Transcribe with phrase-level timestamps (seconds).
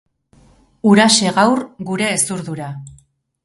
[0.93, 2.75] Huraxe gaur gure hezurdura.